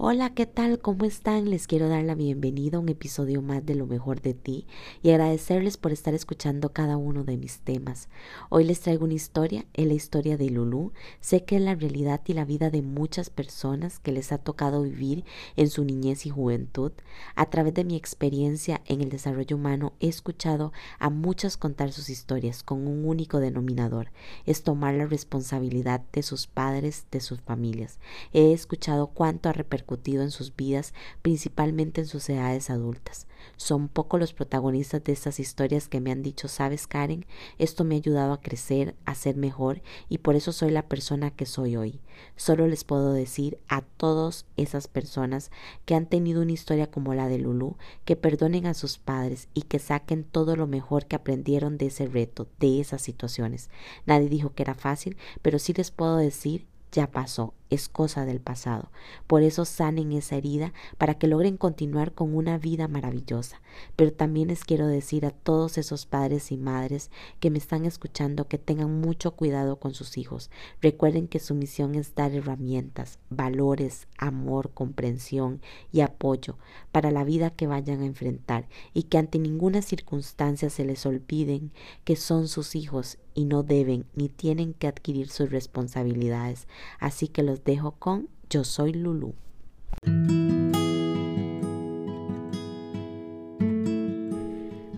Hola, 0.00 0.32
¿qué 0.32 0.46
tal? 0.46 0.78
¿Cómo 0.78 1.04
están? 1.06 1.50
Les 1.50 1.66
quiero 1.66 1.88
dar 1.88 2.04
la 2.04 2.14
bienvenida 2.14 2.76
a 2.76 2.80
un 2.80 2.88
episodio 2.88 3.42
más 3.42 3.66
de 3.66 3.74
Lo 3.74 3.84
mejor 3.84 4.22
de 4.22 4.32
ti 4.32 4.64
y 5.02 5.10
agradecerles 5.10 5.76
por 5.76 5.90
estar 5.90 6.14
escuchando 6.14 6.72
cada 6.72 6.96
uno 6.96 7.24
de 7.24 7.36
mis 7.36 7.58
temas. 7.58 8.08
Hoy 8.48 8.62
les 8.62 8.78
traigo 8.78 9.06
una 9.06 9.14
historia, 9.14 9.66
es 9.74 9.88
la 9.88 9.94
historia 9.94 10.36
de 10.36 10.50
Lulu. 10.50 10.92
Sé 11.20 11.42
que 11.42 11.56
es 11.56 11.62
la 11.62 11.74
realidad 11.74 12.20
y 12.26 12.34
la 12.34 12.44
vida 12.44 12.70
de 12.70 12.80
muchas 12.80 13.28
personas 13.28 13.98
que 13.98 14.12
les 14.12 14.30
ha 14.30 14.38
tocado 14.38 14.82
vivir 14.82 15.24
en 15.56 15.68
su 15.68 15.84
niñez 15.84 16.26
y 16.26 16.30
juventud. 16.30 16.92
A 17.34 17.50
través 17.50 17.74
de 17.74 17.82
mi 17.82 17.96
experiencia 17.96 18.80
en 18.86 19.00
el 19.00 19.08
desarrollo 19.08 19.56
humano 19.56 19.94
he 19.98 20.06
escuchado 20.06 20.72
a 21.00 21.10
muchas 21.10 21.56
contar 21.56 21.90
sus 21.90 22.08
historias 22.08 22.62
con 22.62 22.86
un 22.86 23.04
único 23.04 23.40
denominador, 23.40 24.12
es 24.46 24.62
tomar 24.62 24.94
la 24.94 25.06
responsabilidad 25.06 26.02
de 26.12 26.22
sus 26.22 26.46
padres, 26.46 27.06
de 27.10 27.18
sus 27.18 27.40
familias. 27.40 27.98
He 28.32 28.52
escuchado 28.52 29.08
cuánto 29.08 29.48
ha 29.48 29.52
repercutido 29.52 29.87
en 29.94 30.30
sus 30.30 30.54
vidas, 30.54 30.94
principalmente 31.22 32.02
en 32.02 32.06
sus 32.06 32.28
edades 32.28 32.70
adultas. 32.70 33.26
Son 33.56 33.88
pocos 33.88 34.20
los 34.20 34.32
protagonistas 34.32 35.02
de 35.04 35.12
estas 35.12 35.40
historias 35.40 35.88
que 35.88 36.00
me 36.00 36.10
han 36.10 36.22
dicho, 36.22 36.48
sabes 36.48 36.86
Karen, 36.86 37.24
esto 37.58 37.84
me 37.84 37.94
ha 37.94 37.98
ayudado 37.98 38.32
a 38.32 38.40
crecer, 38.40 38.94
a 39.04 39.14
ser 39.14 39.36
mejor 39.36 39.80
y 40.08 40.18
por 40.18 40.36
eso 40.36 40.52
soy 40.52 40.70
la 40.70 40.86
persona 40.88 41.30
que 41.30 41.46
soy 41.46 41.76
hoy. 41.76 42.00
Solo 42.36 42.66
les 42.66 42.84
puedo 42.84 43.12
decir 43.12 43.58
a 43.68 43.82
todas 43.82 44.44
esas 44.56 44.88
personas 44.88 45.50
que 45.84 45.94
han 45.94 46.06
tenido 46.06 46.42
una 46.42 46.52
historia 46.52 46.90
como 46.90 47.14
la 47.14 47.28
de 47.28 47.38
Lulu, 47.38 47.76
que 48.04 48.16
perdonen 48.16 48.66
a 48.66 48.74
sus 48.74 48.98
padres 48.98 49.48
y 49.54 49.62
que 49.62 49.78
saquen 49.78 50.24
todo 50.24 50.56
lo 50.56 50.66
mejor 50.66 51.06
que 51.06 51.16
aprendieron 51.16 51.78
de 51.78 51.86
ese 51.86 52.06
reto, 52.06 52.48
de 52.58 52.80
esas 52.80 53.02
situaciones. 53.02 53.70
Nadie 54.04 54.28
dijo 54.28 54.52
que 54.52 54.64
era 54.64 54.74
fácil, 54.74 55.16
pero 55.42 55.58
sí 55.58 55.72
les 55.72 55.90
puedo 55.90 56.16
decir 56.16 56.66
ya 56.92 57.10
pasó, 57.10 57.54
es 57.70 57.88
cosa 57.88 58.24
del 58.24 58.40
pasado. 58.40 58.90
Por 59.26 59.42
eso 59.42 59.64
sanen 59.64 60.12
esa 60.12 60.36
herida 60.36 60.72
para 60.96 61.14
que 61.14 61.26
logren 61.26 61.56
continuar 61.56 62.12
con 62.12 62.34
una 62.34 62.58
vida 62.58 62.88
maravillosa. 62.88 63.60
Pero 63.96 64.12
también 64.12 64.48
les 64.48 64.64
quiero 64.64 64.86
decir 64.86 65.26
a 65.26 65.30
todos 65.30 65.78
esos 65.78 66.06
padres 66.06 66.50
y 66.52 66.56
madres 66.56 67.10
que 67.40 67.50
me 67.50 67.58
están 67.58 67.84
escuchando 67.84 68.48
que 68.48 68.58
tengan 68.58 69.00
mucho 69.00 69.32
cuidado 69.32 69.78
con 69.78 69.94
sus 69.94 70.18
hijos. 70.18 70.50
Recuerden 70.80 71.28
que 71.28 71.38
su 71.38 71.54
misión 71.54 71.94
es 71.94 72.14
dar 72.14 72.32
herramientas, 72.32 73.18
valores, 73.30 74.08
amor, 74.16 74.70
comprensión 74.72 75.60
y 75.92 76.00
apoyo 76.00 76.58
para 76.92 77.10
la 77.10 77.24
vida 77.24 77.50
que 77.50 77.66
vayan 77.66 78.02
a 78.02 78.06
enfrentar 78.06 78.68
y 78.94 79.04
que 79.04 79.18
ante 79.18 79.38
ninguna 79.38 79.82
circunstancia 79.82 80.70
se 80.70 80.84
les 80.84 81.04
olviden 81.06 81.72
que 82.04 82.16
son 82.16 82.48
sus 82.48 82.74
hijos 82.74 83.18
y 83.34 83.44
no 83.44 83.62
deben 83.62 84.04
ni 84.16 84.28
tienen 84.28 84.74
que 84.74 84.88
adquirir 84.88 85.28
sus 85.28 85.50
responsabilidades. 85.50 86.66
Así 86.98 87.28
que 87.28 87.44
los 87.44 87.57
dejo 87.64 87.92
con 87.92 88.28
Yo 88.50 88.64
soy 88.64 88.92
Lulu. 88.92 89.34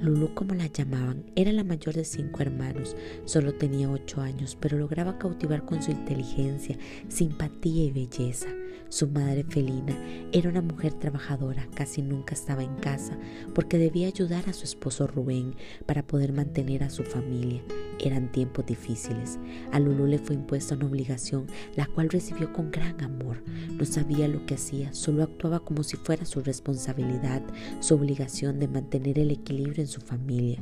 Lulu, 0.00 0.34
como 0.34 0.54
la 0.54 0.66
llamaban, 0.66 1.24
era 1.34 1.52
la 1.52 1.64
mayor 1.64 1.94
de 1.94 2.04
cinco 2.04 2.42
hermanos. 2.42 2.96
Solo 3.24 3.54
tenía 3.54 3.90
ocho 3.90 4.20
años, 4.20 4.56
pero 4.60 4.76
lograba 4.76 5.18
cautivar 5.18 5.64
con 5.64 5.82
su 5.82 5.90
inteligencia, 5.90 6.76
simpatía 7.08 7.84
y 7.84 7.90
belleza. 7.90 8.48
Su 8.88 9.08
madre 9.08 9.42
Felina 9.42 9.96
era 10.30 10.48
una 10.48 10.62
mujer 10.62 10.94
trabajadora, 10.94 11.66
casi 11.74 12.00
nunca 12.00 12.34
estaba 12.34 12.62
en 12.62 12.76
casa 12.76 13.18
porque 13.54 13.76
debía 13.76 14.06
ayudar 14.06 14.48
a 14.48 14.52
su 14.52 14.64
esposo 14.64 15.08
Rubén 15.08 15.56
para 15.86 16.06
poder 16.06 16.32
mantener 16.32 16.84
a 16.84 16.90
su 16.90 17.02
familia. 17.02 17.62
Eran 17.98 18.30
tiempos 18.30 18.66
difíciles. 18.66 19.38
A 19.72 19.80
Lulu 19.80 20.06
le 20.06 20.18
fue 20.18 20.34
impuesta 20.34 20.74
una 20.74 20.86
obligación, 20.86 21.46
la 21.74 21.86
cual 21.86 22.08
recibió 22.08 22.52
con 22.52 22.70
gran 22.70 23.02
amor. 23.02 23.42
No 23.72 23.84
sabía 23.84 24.28
lo 24.28 24.46
que 24.46 24.54
hacía, 24.54 24.92
solo 24.92 25.22
actuaba 25.22 25.60
como 25.60 25.82
si 25.82 25.96
fuera 25.96 26.24
su 26.24 26.40
responsabilidad, 26.40 27.42
su 27.80 27.94
obligación 27.94 28.58
de 28.58 28.68
mantener 28.68 29.18
el 29.18 29.30
equilibrio 29.30 29.82
en 29.82 29.88
su 29.88 30.00
familia. 30.00 30.58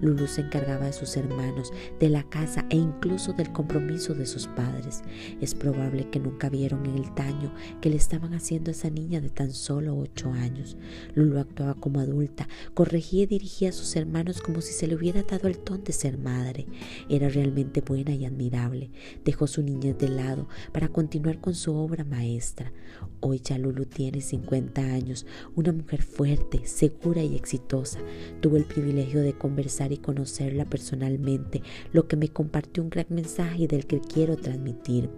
Lulu 0.00 0.26
se 0.26 0.42
encargaba 0.42 0.86
de 0.86 0.92
sus 0.92 1.16
hermanos, 1.16 1.72
de 2.00 2.08
la 2.08 2.22
casa 2.24 2.66
e 2.70 2.76
incluso 2.76 3.32
del 3.32 3.52
compromiso 3.52 4.14
de 4.14 4.26
sus 4.26 4.46
padres. 4.48 5.02
Es 5.40 5.54
probable 5.54 6.08
que 6.10 6.20
nunca 6.20 6.48
vieron 6.48 6.86
el 6.86 7.14
daño 7.14 7.52
que 7.80 7.90
le 7.90 7.96
estaban 7.96 8.34
haciendo 8.34 8.70
a 8.70 8.72
esa 8.72 8.90
niña 8.90 9.20
de 9.20 9.30
tan 9.30 9.52
solo 9.52 9.96
ocho 9.96 10.32
años. 10.32 10.76
Lulu 11.14 11.38
actuaba 11.38 11.74
como 11.74 12.00
adulta, 12.00 12.48
corregía 12.74 13.24
y 13.24 13.26
dirigía 13.26 13.70
a 13.70 13.72
sus 13.72 13.96
hermanos 13.96 14.40
como 14.40 14.60
si 14.60 14.72
se 14.72 14.86
le 14.86 14.94
hubiera 14.94 15.22
dado 15.22 15.48
el 15.48 15.58
ton 15.58 15.84
de 15.84 15.92
ser 15.92 16.18
madre. 16.18 16.66
Era 17.08 17.28
realmente 17.28 17.80
buena 17.80 18.12
y 18.12 18.24
admirable. 18.24 18.90
Dejó 19.24 19.46
su 19.46 19.62
niñez 19.62 19.98
de 19.98 20.08
lado 20.08 20.48
para 20.72 20.88
continuar 20.88 21.40
con 21.40 21.54
su 21.54 21.74
obra 21.74 22.04
maestra. 22.04 22.72
Hoy 23.20 23.40
ya 23.42 23.58
Lulu 23.58 23.86
tiene 23.86 24.20
50 24.20 24.80
años, 24.80 25.26
una 25.54 25.72
mujer 25.72 26.02
fuerte, 26.02 26.66
segura 26.66 27.22
y 27.22 27.34
exitosa. 27.34 27.98
Tuve 28.40 28.58
el 28.58 28.64
privilegio 28.64 29.20
de 29.22 29.32
conversar 29.32 29.92
y 29.92 29.98
conocerla 29.98 30.64
personalmente, 30.64 31.62
lo 31.92 32.08
que 32.08 32.16
me 32.16 32.28
compartió 32.28 32.82
un 32.82 32.90
gran 32.90 33.06
mensaje 33.08 33.66
del 33.66 33.86
que 33.86 34.00
quiero 34.00 34.36
transmitir. 34.36 35.08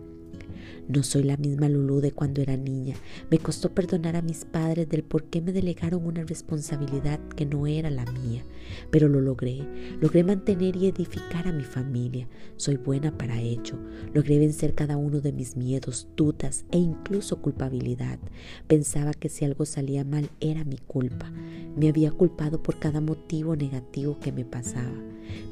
No 0.88 1.02
soy 1.02 1.22
la 1.22 1.36
misma 1.36 1.68
Lulú 1.68 2.00
de 2.00 2.12
cuando 2.12 2.40
era 2.40 2.56
niña. 2.56 2.96
Me 3.30 3.38
costó 3.38 3.74
perdonar 3.74 4.16
a 4.16 4.22
mis 4.22 4.46
padres 4.46 4.88
del 4.88 5.02
por 5.02 5.24
qué 5.24 5.42
me 5.42 5.52
delegaron 5.52 6.06
una 6.06 6.24
responsabilidad 6.24 7.20
que 7.36 7.44
no 7.44 7.66
era 7.66 7.90
la 7.90 8.06
mía. 8.06 8.42
Pero 8.90 9.08
lo 9.08 9.20
logré. 9.20 9.66
Logré 10.00 10.24
mantener 10.24 10.76
y 10.76 10.86
edificar 10.86 11.46
a 11.46 11.52
mi 11.52 11.64
familia. 11.64 12.26
Soy 12.56 12.76
buena 12.76 13.18
para 13.18 13.38
ello. 13.38 13.74
Logré 14.14 14.38
vencer 14.38 14.74
cada 14.74 14.96
uno 14.96 15.20
de 15.20 15.32
mis 15.32 15.56
miedos, 15.56 16.08
dudas 16.16 16.64
e 16.70 16.78
incluso 16.78 17.42
culpabilidad. 17.42 18.18
Pensaba 18.66 19.12
que 19.12 19.28
si 19.28 19.44
algo 19.44 19.66
salía 19.66 20.04
mal 20.04 20.30
era 20.40 20.64
mi 20.64 20.78
culpa. 20.78 21.30
Me 21.76 21.90
había 21.90 22.12
culpado 22.12 22.62
por 22.62 22.78
cada 22.78 23.02
motivo 23.02 23.56
negativo 23.56 24.18
que 24.20 24.32
me 24.32 24.46
pasaba. 24.46 24.96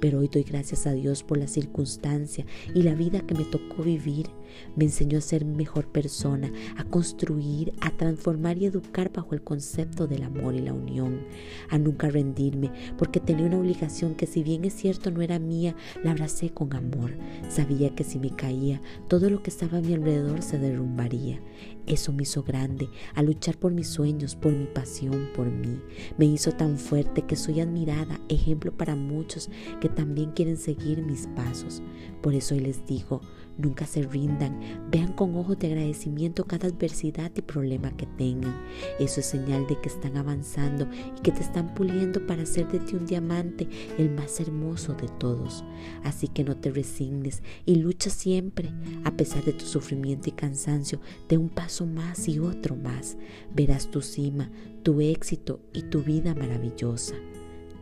Pero 0.00 0.20
hoy 0.20 0.28
doy 0.28 0.42
gracias 0.42 0.86
a 0.86 0.92
Dios 0.92 1.22
por 1.22 1.38
la 1.38 1.48
circunstancia 1.48 2.46
y 2.74 2.82
la 2.82 2.94
vida 2.94 3.20
que 3.20 3.34
me 3.34 3.44
tocó 3.44 3.82
vivir. 3.82 4.28
Me 4.74 4.84
enseñó 4.84 5.18
a 5.18 5.22
ser 5.26 5.44
mejor 5.44 5.88
persona, 5.88 6.50
a 6.76 6.84
construir, 6.84 7.72
a 7.80 7.90
transformar 7.96 8.58
y 8.58 8.66
educar 8.66 9.12
bajo 9.12 9.34
el 9.34 9.42
concepto 9.42 10.06
del 10.06 10.22
amor 10.22 10.54
y 10.54 10.60
la 10.60 10.72
unión, 10.72 11.20
a 11.68 11.78
nunca 11.78 12.08
rendirme, 12.08 12.70
porque 12.96 13.20
tenía 13.20 13.46
una 13.46 13.58
obligación 13.58 14.14
que 14.14 14.26
si 14.26 14.42
bien 14.42 14.64
es 14.64 14.74
cierto 14.74 15.10
no 15.10 15.22
era 15.22 15.38
mía, 15.38 15.74
la 16.02 16.12
abracé 16.12 16.50
con 16.50 16.74
amor. 16.74 17.12
Sabía 17.48 17.94
que 17.94 18.04
si 18.04 18.18
me 18.18 18.30
caía, 18.30 18.80
todo 19.08 19.30
lo 19.30 19.42
que 19.42 19.50
estaba 19.50 19.78
a 19.78 19.80
mi 19.80 19.94
alrededor 19.94 20.42
se 20.42 20.58
derrumbaría. 20.58 21.40
Eso 21.86 22.12
me 22.12 22.24
hizo 22.24 22.42
grande, 22.42 22.88
a 23.14 23.22
luchar 23.22 23.56
por 23.56 23.72
mis 23.72 23.88
sueños, 23.88 24.34
por 24.34 24.52
mi 24.52 24.66
pasión, 24.66 25.28
por 25.34 25.50
mí. 25.50 25.80
Me 26.18 26.26
hizo 26.26 26.52
tan 26.52 26.78
fuerte 26.78 27.22
que 27.22 27.36
soy 27.36 27.60
admirada, 27.60 28.20
ejemplo 28.28 28.72
para 28.76 28.96
muchos 28.96 29.50
que 29.80 29.88
también 29.88 30.32
quieren 30.32 30.56
seguir 30.56 31.02
mis 31.02 31.28
pasos. 31.28 31.82
Por 32.22 32.34
eso 32.34 32.54
hoy 32.54 32.60
les 32.60 32.84
digo, 32.86 33.20
nunca 33.58 33.86
se 33.86 34.02
rindan, 34.02 34.60
vean 34.90 35.12
con 35.12 35.34
ojos 35.36 35.58
de 35.58 35.68
agradecimiento 35.68 36.44
cada 36.44 36.68
adversidad 36.68 37.32
y 37.36 37.42
problema 37.42 37.96
que 37.96 38.06
tengan. 38.06 38.54
Eso 38.98 39.20
es 39.20 39.26
señal 39.26 39.66
de 39.66 39.80
que 39.80 39.88
están 39.88 40.16
avanzando 40.16 40.88
y 41.16 41.20
que 41.20 41.32
te 41.32 41.40
están 41.40 41.74
puliendo 41.74 42.26
para 42.26 42.42
hacer 42.42 42.68
de 42.68 42.80
ti 42.80 42.94
un 42.96 43.06
diamante, 43.06 43.68
el 43.98 44.10
más 44.10 44.40
hermoso 44.40 44.94
de 44.94 45.08
todos. 45.18 45.64
Así 46.04 46.28
que 46.28 46.44
no 46.44 46.56
te 46.56 46.70
resignes 46.70 47.42
y 47.64 47.76
lucha 47.76 48.10
siempre, 48.10 48.70
a 49.04 49.12
pesar 49.12 49.44
de 49.44 49.52
tu 49.52 49.64
sufrimiento 49.64 50.28
y 50.28 50.32
cansancio, 50.32 51.00
de 51.28 51.38
un 51.38 51.48
paso 51.48 51.86
más 51.86 52.28
y 52.28 52.38
otro 52.38 52.76
más. 52.76 53.16
Verás 53.54 53.90
tu 53.90 54.02
cima, 54.02 54.50
tu 54.82 55.00
éxito 55.00 55.60
y 55.72 55.82
tu 55.82 56.02
vida 56.02 56.34
maravillosa. 56.34 57.14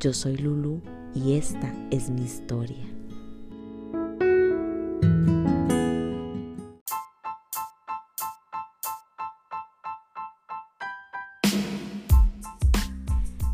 Yo 0.00 0.12
soy 0.12 0.36
Lulu 0.36 0.82
y 1.14 1.34
esta 1.34 1.72
es 1.90 2.10
mi 2.10 2.22
historia. 2.22 2.93